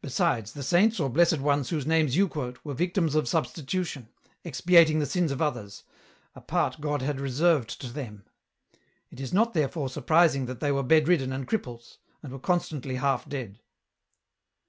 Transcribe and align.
Besides, 0.00 0.54
the 0.54 0.62
Saints 0.64 0.98
or 0.98 1.08
Blessed 1.08 1.38
ones 1.38 1.68
whose 1.68 1.86
names 1.86 2.16
you 2.16 2.26
quote 2.26 2.58
were 2.64 2.74
victims 2.74 3.14
of 3.14 3.26
substi 3.26 3.62
tution, 3.64 4.08
expiating 4.44 4.98
the 4.98 5.06
sins 5.06 5.30
of 5.30 5.40
others, 5.40 5.84
a 6.34 6.40
part 6.40 6.80
God 6.80 7.00
had 7.00 7.20
re 7.20 7.30
served 7.30 7.80
to 7.80 7.86
them; 7.86 8.24
it 9.12 9.20
is 9.20 9.32
not, 9.32 9.54
therefore, 9.54 9.88
surprising 9.88 10.46
that 10.46 10.58
they 10.58 10.72
were 10.72 10.82
bed 10.82 11.06
ridden 11.06 11.32
and 11.32 11.46
cripples, 11.46 11.98
and 12.24 12.32
were 12.32 12.40
constantly 12.40 12.96
half 12.96 13.28
dead. 13.28 13.60